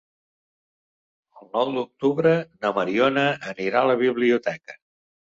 [1.41, 2.31] El nou d'octubre
[2.63, 4.75] na Mariona anirà a la biblioteca.